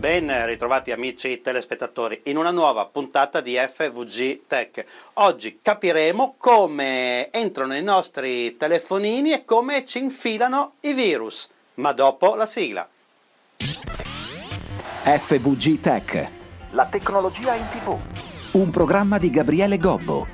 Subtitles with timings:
[0.00, 4.82] Ben ritrovati amici telespettatori in una nuova puntata di FVG Tech.
[5.14, 12.34] Oggi capiremo come entrano i nostri telefonini e come ci infilano i virus, ma dopo
[12.34, 12.88] la sigla.
[15.02, 16.28] FVG Tech.
[16.70, 17.98] La tecnologia in tv.
[18.52, 20.26] Un programma di Gabriele Gobbo.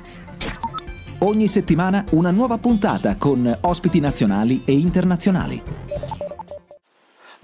[1.19, 5.61] Ogni settimana una nuova puntata con ospiti nazionali e internazionali.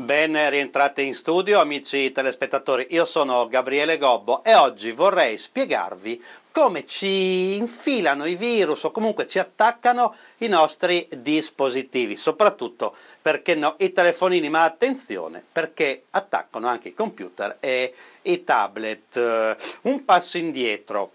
[0.04, 6.86] Ben rientrate in studio amici telespettatori, io sono Gabriele Gobbo e oggi vorrei spiegarvi come
[6.86, 13.94] ci infilano i virus o comunque ci attaccano i nostri dispositivi, soprattutto perché no, i
[13.94, 17.94] telefonini, ma attenzione perché attaccano anche i computer e
[18.24, 19.56] i tablet.
[19.84, 21.14] Un passo indietro.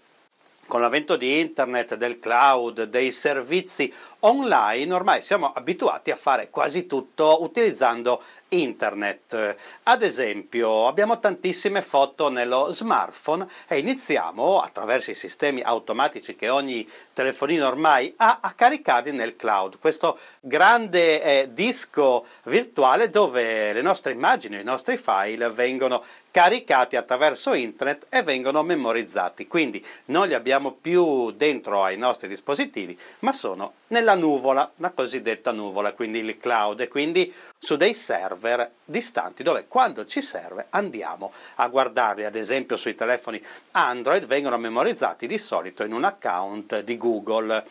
[0.65, 3.91] Con l'avvento di internet, del cloud, dei servizi
[4.21, 9.55] online, ormai siamo abituati a fare quasi tutto utilizzando internet.
[9.83, 16.87] Ad esempio, abbiamo tantissime foto nello smartphone e iniziamo attraverso i sistemi automatici che ogni
[17.13, 19.79] telefonino ormai ha a caricarli nel cloud.
[19.79, 27.53] Questo grande eh, disco virtuale dove le nostre immagini, i nostri file vengono caricati attraverso
[27.53, 29.47] internet e vengono memorizzati.
[29.47, 35.51] Quindi non li abbiamo più dentro ai nostri dispositivi, ma sono nella nuvola, la cosiddetta
[35.51, 41.31] nuvola, quindi il cloud e quindi su dei server distanti dove quando ci serve andiamo
[41.55, 46.97] a guardarli, ad esempio sui telefoni Android vengono memorizzati di solito in un account di
[46.97, 47.63] Google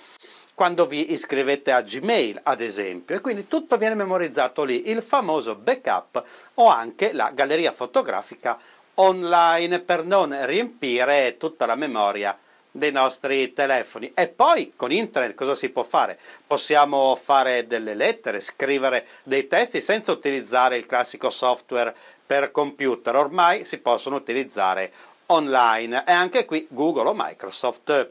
[0.59, 5.55] quando vi iscrivete a Gmail, ad esempio, e quindi tutto viene memorizzato lì, il famoso
[5.55, 6.21] backup
[6.55, 8.59] o anche la galleria fotografica
[8.95, 12.37] online per non riempire tutta la memoria
[12.79, 14.13] dei nostri telefoni.
[14.15, 16.19] E poi con internet cosa si può fare?
[16.47, 23.17] Possiamo fare delle lettere, scrivere dei testi senza utilizzare il classico software per computer.
[23.17, 24.93] Ormai si possono utilizzare
[25.27, 28.11] online e anche qui Google o Microsoft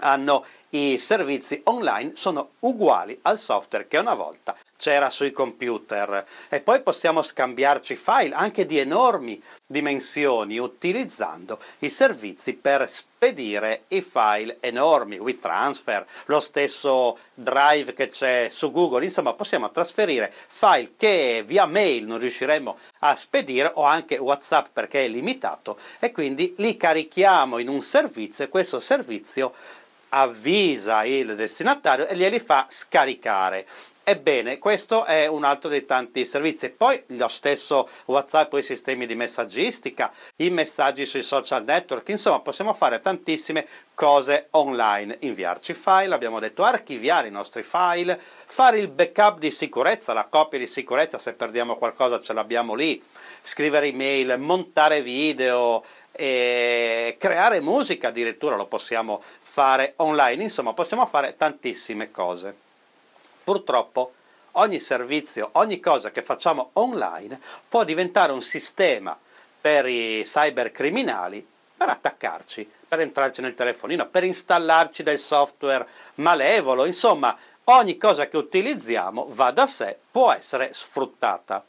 [0.00, 6.24] hanno i servizi online sono uguali al software che una volta c'era sui computer.
[6.48, 14.00] E poi possiamo scambiarci file anche di enormi dimensioni utilizzando i servizi per spedire i
[14.00, 21.42] file enormi, WeTransfer, lo stesso Drive che c'è su Google, insomma possiamo trasferire file che
[21.46, 26.76] via mail non riusciremo a spedire o anche WhatsApp perché è limitato e quindi li
[26.76, 29.52] carichiamo in un servizio e questo servizio
[30.10, 33.66] avvisa il destinatario e glieli fa scaricare.
[34.10, 36.68] Ebbene, questo è un altro dei tanti servizi.
[36.70, 42.72] Poi lo stesso WhatsApp, i sistemi di messaggistica, i messaggi sui social network, insomma, possiamo
[42.72, 49.38] fare tantissime cose online, inviarci file, abbiamo detto archiviare i nostri file, fare il backup
[49.38, 53.00] di sicurezza, la copia di sicurezza, se perdiamo qualcosa ce l'abbiamo lì,
[53.44, 61.36] scrivere email, montare video, e creare musica addirittura lo possiamo fare online, insomma possiamo fare
[61.36, 62.68] tantissime cose.
[63.44, 64.12] Purtroppo
[64.52, 69.16] ogni servizio, ogni cosa che facciamo online può diventare un sistema
[69.60, 71.46] per i cybercriminali
[71.76, 75.86] per attaccarci, per entrarci nel telefonino, per installarci del software
[76.16, 77.34] malevolo, insomma
[77.64, 81.64] ogni cosa che utilizziamo va da sé, può essere sfruttata.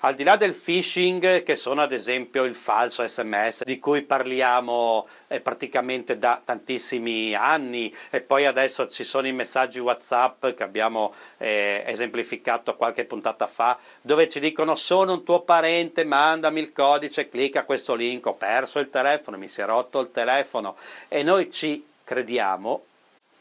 [0.00, 5.06] Al di là del phishing, che sono ad esempio il falso sms di cui parliamo
[5.28, 11.14] eh, praticamente da tantissimi anni, e poi adesso ci sono i messaggi WhatsApp che abbiamo
[11.38, 17.28] eh, esemplificato qualche puntata fa, dove ci dicono sono un tuo parente, mandami il codice,
[17.28, 20.76] clicca questo link, ho perso il telefono, mi si è rotto il telefono,
[21.08, 22.84] e noi ci crediamo.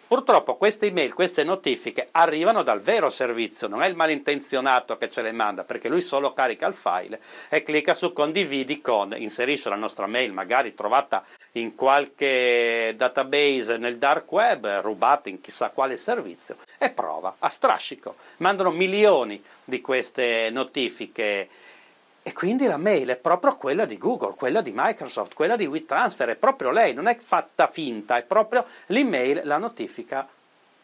[0.07, 5.23] Purtroppo queste email, queste notifiche arrivano dal vero servizio, non è il malintenzionato che ce
[5.23, 9.75] le manda, perché lui solo carica il file e clicca su condividi con, inserisce la
[9.75, 16.57] nostra mail, magari trovata in qualche database nel dark web, rubata in chissà quale servizio,
[16.79, 18.17] e prova a strascico.
[18.39, 21.49] Mandano milioni di queste notifiche
[22.23, 26.29] e quindi la mail è proprio quella di Google, quella di Microsoft, quella di WeTransfer,
[26.29, 30.29] è proprio lei, non è fatta finta, è proprio l'email, la notifica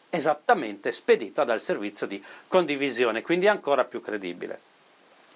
[0.09, 4.73] esattamente spedita dal servizio di condivisione, quindi è ancora più credibile.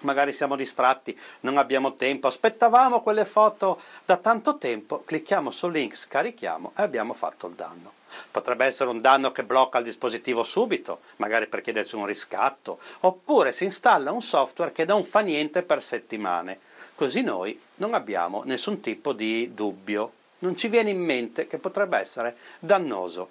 [0.00, 5.96] Magari siamo distratti, non abbiamo tempo, aspettavamo quelle foto da tanto tempo, clicchiamo sul link,
[5.96, 7.92] scarichiamo e abbiamo fatto il danno.
[8.30, 13.52] Potrebbe essere un danno che blocca il dispositivo subito, magari per chiederci un riscatto, oppure
[13.52, 16.58] si installa un software che non fa niente per settimane.
[16.94, 21.98] Così noi non abbiamo nessun tipo di dubbio, non ci viene in mente che potrebbe
[21.98, 23.30] essere dannoso.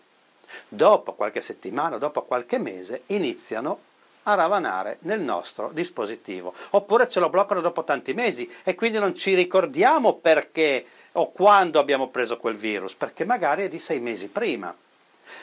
[0.67, 3.87] Dopo qualche settimana, dopo qualche mese, iniziano
[4.23, 6.53] a ravanare nel nostro dispositivo.
[6.71, 11.79] Oppure ce lo bloccano dopo tanti mesi e quindi non ci ricordiamo perché o quando
[11.79, 14.75] abbiamo preso quel virus, perché magari è di sei mesi prima.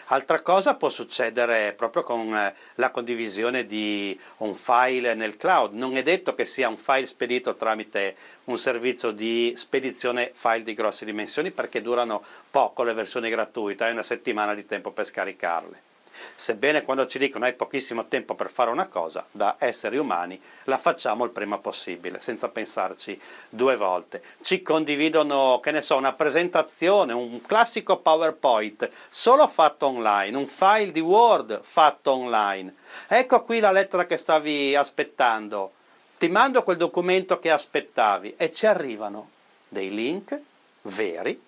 [0.07, 5.75] Altra cosa può succedere proprio con eh, la condivisione di un file nel cloud.
[5.75, 10.75] Non è detto che sia un file spedito tramite un servizio di spedizione file di
[10.75, 15.86] grosse dimensioni perché durano poco le versioni gratuite, hai una settimana di tempo per scaricarle.
[16.35, 20.77] Sebbene quando ci dicono hai pochissimo tempo per fare una cosa, da esseri umani la
[20.77, 24.23] facciamo il prima possibile, senza pensarci due volte.
[24.41, 30.93] Ci condividono, che ne so, una presentazione, un classico PowerPoint, solo fatto online, un file
[30.93, 32.75] di Word fatto online.
[33.09, 35.73] Ecco qui la lettera che stavi aspettando.
[36.19, 39.31] Ti mando quel documento che aspettavi e ci arrivano
[39.69, 40.39] dei link
[40.83, 41.41] veri,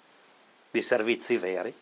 [0.70, 1.74] di servizi veri,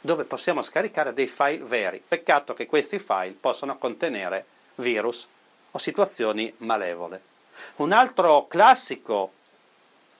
[0.00, 2.02] dove possiamo scaricare dei file veri.
[2.06, 4.44] Peccato che questi file possano contenere
[4.76, 5.28] virus
[5.70, 7.20] o situazioni malevole.
[7.76, 9.32] Un altro classico,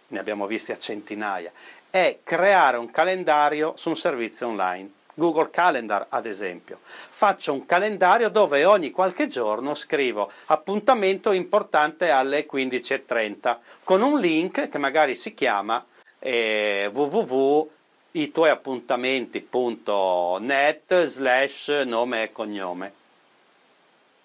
[0.08, 1.50] ne abbiamo visti a centinaia,
[1.88, 4.92] è creare un calendario su un servizio online.
[5.14, 6.78] Google Calendar, ad esempio.
[6.82, 14.68] Faccio un calendario dove ogni qualche giorno scrivo appuntamento importante alle 15.30 con un link
[14.68, 15.84] che magari si chiama
[16.18, 17.70] eh, www
[18.12, 22.92] i tuoi appuntamenti.net slash nome e cognome.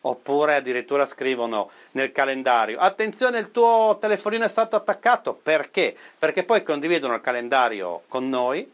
[0.02, 5.96] Oppure addirittura scrivono nel calendario, attenzione il tuo telefonino è stato attaccato, perché?
[6.18, 8.72] Perché poi condividono il calendario con noi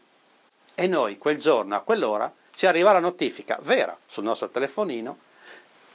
[0.74, 5.16] e noi quel giorno, a quell'ora, ci arriva la notifica vera sul nostro telefonino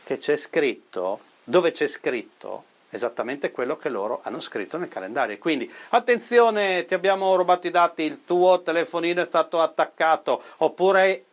[0.04, 5.38] che c'è scritto, dove c'è scritto esattamente quello che loro hanno scritto nel calendario.
[5.38, 11.24] Quindi attenzione, ti abbiamo rubato i dati, il tuo telefonino è stato attaccato, oppure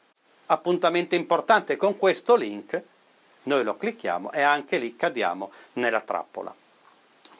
[0.46, 2.82] appuntamento importante con questo link,
[3.44, 6.54] noi lo clicchiamo e anche lì cadiamo nella trappola.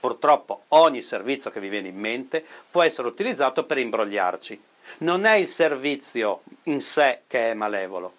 [0.00, 4.62] Purtroppo ogni servizio che vi viene in mente può essere utilizzato per imbrogliarci.
[4.98, 8.12] Non è il servizio in sé che è malevolo,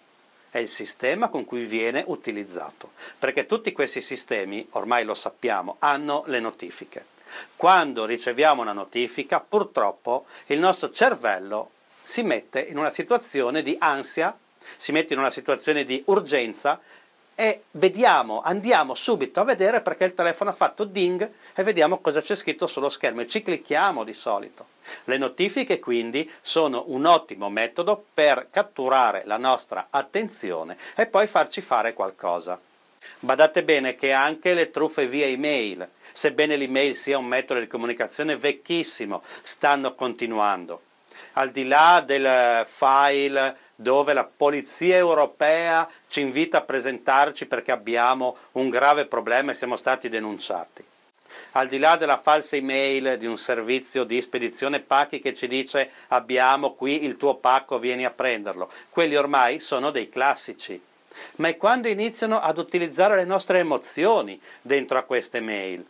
[0.50, 6.24] è il sistema con cui viene utilizzato, perché tutti questi sistemi, ormai lo sappiamo, hanno
[6.26, 7.04] le notifiche.
[7.56, 11.70] Quando riceviamo una notifica, purtroppo il nostro cervello
[12.02, 14.36] si mette in una situazione di ansia,
[14.76, 16.80] si mette in una situazione di urgenza
[17.38, 22.22] e vediamo, andiamo subito a vedere perché il telefono ha fatto ding e vediamo cosa
[22.22, 24.68] c'è scritto sullo schermo e ci clicchiamo di solito.
[25.04, 31.60] Le notifiche quindi sono un ottimo metodo per catturare la nostra attenzione e poi farci
[31.60, 32.58] fare qualcosa.
[33.18, 38.36] Badate bene che anche le truffe via email, sebbene l'email sia un metodo di comunicazione
[38.36, 40.80] vecchissimo, stanno continuando.
[41.34, 48.36] Al di là del file dove la Polizia europea ci invita a presentarci perché abbiamo
[48.52, 50.82] un grave problema e siamo stati denunciati.
[51.52, 55.90] Al di là della falsa email di un servizio di spedizione pacchi che ci dice
[56.08, 60.80] abbiamo qui il tuo pacco, vieni a prenderlo, quelli ormai sono dei classici.
[61.36, 65.84] Ma è quando iniziano ad utilizzare le nostre emozioni dentro a queste mail.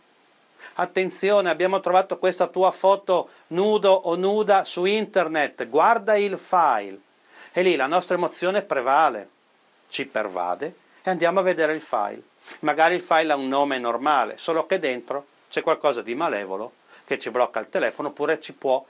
[0.75, 6.99] Attenzione, abbiamo trovato questa tua foto nudo o nuda su internet, guarda il file.
[7.59, 9.31] E lì la nostra emozione prevale,
[9.89, 12.21] ci pervade e andiamo a vedere il file.
[12.59, 16.73] Magari il file ha un nome normale, solo che dentro c'è qualcosa di malevolo
[17.07, 18.85] che ci blocca il telefono oppure ci può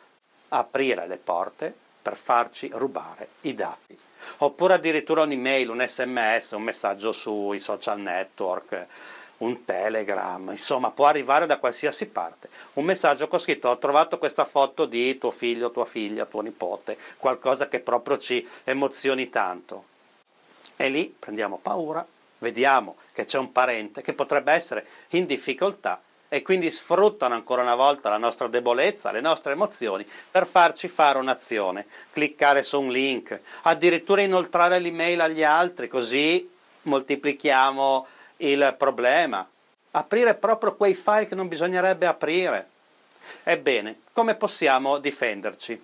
[0.48, 3.96] aprire le porte per farci rubare i dati.
[4.38, 8.86] Oppure addirittura un'email, un sms, un messaggio sui social network,
[9.38, 12.48] un telegram, insomma può arrivare da qualsiasi parte.
[12.74, 16.96] Un messaggio con scritto ho trovato questa foto di tuo figlio, tua figlia, tuo nipote,
[17.18, 19.84] qualcosa che proprio ci emozioni tanto.
[20.76, 22.06] E lì prendiamo paura,
[22.38, 27.76] vediamo che c'è un parente che potrebbe essere in difficoltà e quindi sfruttano ancora una
[27.76, 33.40] volta la nostra debolezza, le nostre emozioni per farci fare un'azione, cliccare su un link,
[33.62, 36.50] addirittura inoltrare l'email agli altri, così
[36.82, 38.06] moltiplichiamo
[38.38, 39.48] il problema.
[39.92, 42.68] Aprire proprio quei file che non bisognerebbe aprire.
[43.42, 45.82] Ebbene, come possiamo difenderci?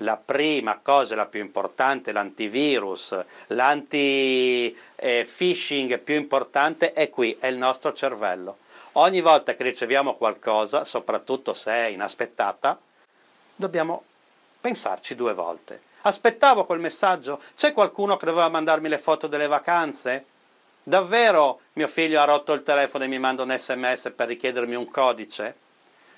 [0.00, 3.18] La prima cosa, la più importante, l'antivirus,
[3.48, 8.58] l'anti-phishing più importante è qui, è il nostro cervello.
[8.92, 12.78] Ogni volta che riceviamo qualcosa, soprattutto se è inaspettata,
[13.54, 14.04] dobbiamo
[14.60, 15.82] pensarci due volte.
[16.02, 17.40] Aspettavo quel messaggio?
[17.56, 20.24] C'è qualcuno che doveva mandarmi le foto delle vacanze?
[20.88, 24.88] Davvero mio figlio ha rotto il telefono e mi manda un sms per richiedermi un
[24.88, 25.56] codice?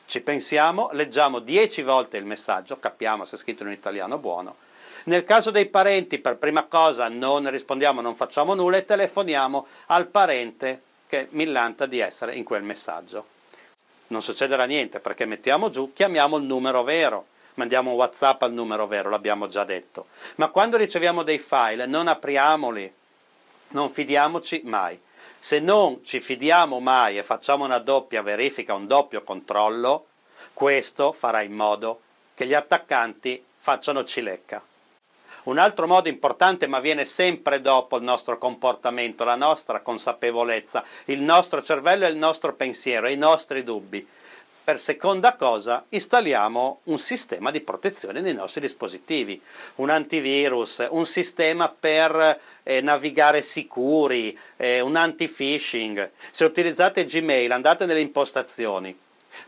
[0.04, 4.56] Ci pensiamo, leggiamo dieci volte il messaggio, capiamo se è scritto in italiano buono.
[5.04, 10.06] Nel caso dei parenti, per prima cosa non rispondiamo, non facciamo nulla e telefoniamo al
[10.08, 13.24] parente che millanta di essere in quel messaggio.
[14.08, 18.86] Non succederà niente perché mettiamo giù, chiamiamo il numero vero, mandiamo un WhatsApp al numero
[18.86, 20.08] vero, l'abbiamo già detto.
[20.34, 22.96] Ma quando riceviamo dei file non apriamoli,
[23.68, 24.98] non fidiamoci mai.
[25.38, 30.06] Se non ci fidiamo mai e facciamo una doppia verifica, un doppio controllo,
[30.52, 32.00] questo farà in modo
[32.34, 34.62] che gli attaccanti facciano cilecca.
[35.44, 41.20] Un altro modo importante, ma viene sempre dopo il nostro comportamento, la nostra consapevolezza, il
[41.20, 44.06] nostro cervello e il nostro pensiero, i nostri dubbi.
[44.68, 49.40] Per seconda cosa, installiamo un sistema di protezione nei nostri dispositivi,
[49.76, 56.10] un antivirus, un sistema per eh, navigare sicuri, eh, un anti-phishing.
[56.30, 58.94] Se utilizzate Gmail, andate nelle impostazioni,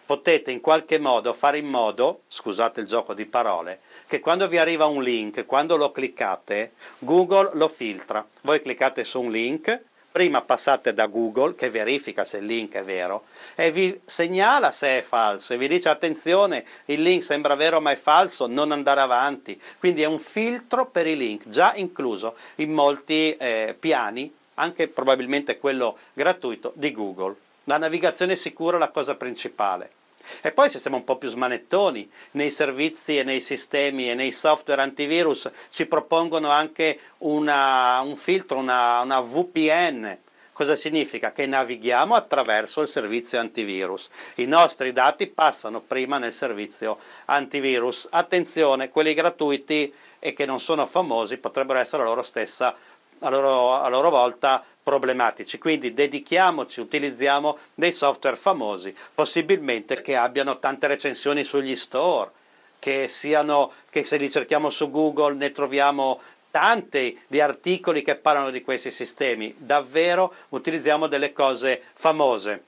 [0.07, 4.57] potete in qualche modo fare in modo, scusate il gioco di parole, che quando vi
[4.57, 8.27] arriva un link, quando lo cliccate, Google lo filtra.
[8.41, 12.83] Voi cliccate su un link, prima passate da Google che verifica se il link è
[12.83, 13.25] vero
[13.55, 17.93] e vi segnala se è falso e vi dice attenzione, il link sembra vero ma
[17.93, 19.61] è falso, non andare avanti.
[19.79, 25.59] Quindi è un filtro per i link già incluso in molti eh, piani, anche probabilmente
[25.59, 27.37] quello gratuito di Google.
[27.64, 30.00] La navigazione sicura è la cosa principale.
[30.41, 34.33] E poi se siamo un po' più smanettoni, nei servizi e nei sistemi e nei
[34.33, 40.19] software antivirus ci propongono anche una, un filtro, una, una VPN.
[40.53, 41.33] Cosa significa?
[41.33, 44.11] Che navighiamo attraverso il servizio antivirus.
[44.35, 48.09] I nostri dati passano prima nel servizio antivirus.
[48.11, 52.77] Attenzione, quelli gratuiti e che non sono famosi potrebbero essere la loro stessa
[53.21, 55.59] a loro, a loro volta problematici.
[55.59, 62.31] Quindi dedichiamoci, utilizziamo dei software famosi, possibilmente che abbiano tante recensioni sugli store,
[62.79, 68.50] che, siano, che se li cerchiamo su Google ne troviamo tanti di articoli che parlano
[68.50, 69.55] di questi sistemi.
[69.57, 72.65] Davvero utilizziamo delle cose famose.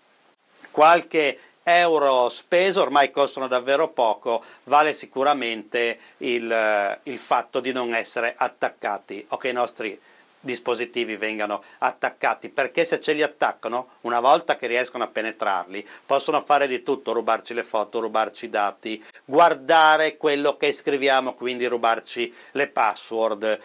[0.71, 8.35] Qualche euro speso ormai costano davvero poco, vale sicuramente il, il fatto di non essere
[8.37, 9.99] attaccati o che i nostri
[10.43, 16.43] dispositivi vengano attaccati, perché se ce li attaccano, una volta che riescono a penetrarli, possono
[16.43, 22.33] fare di tutto, rubarci le foto, rubarci i dati, guardare quello che scriviamo, quindi rubarci
[22.53, 23.59] le password,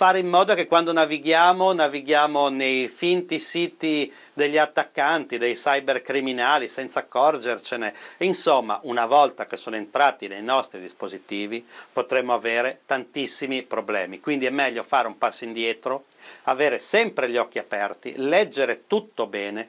[0.00, 7.00] fare in modo che quando navighiamo, navighiamo nei finti siti degli attaccanti, dei cybercriminali, senza
[7.00, 7.92] accorgercene.
[8.20, 14.20] Insomma, una volta che sono entrati nei nostri dispositivi, potremmo avere tantissimi problemi.
[14.20, 16.04] Quindi è meglio fare un passo indietro,
[16.44, 19.68] avere sempre gli occhi aperti, leggere tutto bene,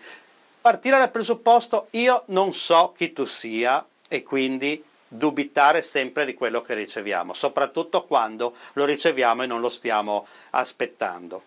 [0.62, 4.82] partire dal presupposto io non so chi tu sia e quindi
[5.14, 11.44] dubitare sempre di quello che riceviamo, soprattutto quando lo riceviamo e non lo stiamo aspettando.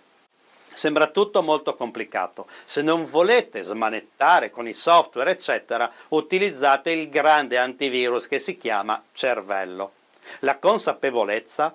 [0.71, 2.47] Sembra tutto molto complicato.
[2.65, 9.03] Se non volete smanettare con i software, eccetera, utilizzate il grande antivirus che si chiama
[9.13, 9.93] cervello.
[10.41, 11.75] La consapevolezza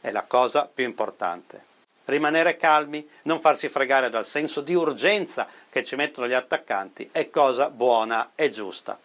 [0.00, 1.64] è la cosa più importante.
[2.04, 7.30] Rimanere calmi, non farsi fregare dal senso di urgenza che ci mettono gli attaccanti è
[7.30, 8.96] cosa buona e giusta.